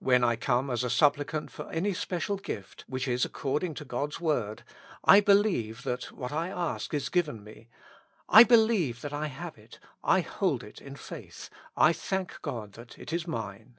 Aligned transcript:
When 0.00 0.24
I 0.24 0.34
come 0.34 0.68
as 0.68 0.82
a 0.82 0.90
supplicant 0.90 1.48
for 1.52 1.70
any 1.70 1.94
special 1.94 2.36
gift, 2.36 2.82
which 2.88 3.06
is 3.06 3.24
according 3.24 3.74
to 3.74 3.84
God's 3.84 4.20
word, 4.20 4.64
I 5.04 5.20
believe 5.20 5.84
that 5.84 6.10
what 6.10 6.32
I 6.32 6.48
ask 6.48 6.92
is 6.92 7.08
given 7.08 7.44
me: 7.44 7.68
I 8.28 8.42
believe 8.42 9.00
that 9.02 9.12
I 9.12 9.28
have 9.28 9.56
it, 9.56 9.78
I 10.02 10.22
hold 10.22 10.64
it 10.64 10.80
in 10.82 10.96
faith; 10.96 11.50
I 11.76 11.92
thank 11.92 12.42
God 12.42 12.72
that 12.72 12.98
it 12.98 13.12
is 13.12 13.28
mine. 13.28 13.78